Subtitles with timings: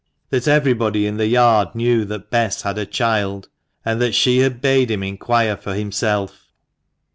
[0.31, 3.49] That everybody in the yard knew that Bess had a child.
[3.85, 6.47] And that she had bade him inquire for himself.